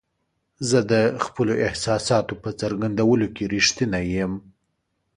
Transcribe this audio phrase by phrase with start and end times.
[0.69, 0.93] زه د
[1.25, 4.33] خپلو احساساتو په څرګندولو کې رښتینی یم.